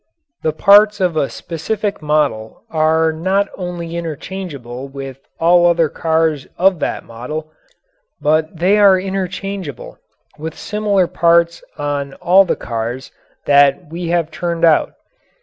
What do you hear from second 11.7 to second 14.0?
on all the cars that